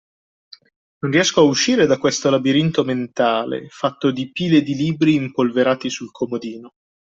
Non 1.03 1.11
riesco 1.11 1.41
a 1.41 1.43
uscire 1.43 1.85
da 1.85 1.99
questo 1.99 2.31
labirinto 2.31 2.83
mentale, 2.83 3.67
fatto 3.69 4.09
di 4.09 4.31
pile 4.31 4.63
di 4.63 4.73
libri 4.73 5.13
impolverati 5.13 5.91
sul 5.91 6.09
comodino 6.09 6.71